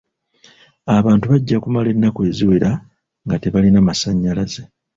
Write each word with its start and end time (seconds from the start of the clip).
Abantu 0.97 1.25
bajja 1.31 1.57
kumala 1.63 1.87
ennaku 1.93 2.19
eziwera 2.29 2.71
nga 3.25 3.35
tebalina 3.41 3.79
masannyalaze. 3.87 4.61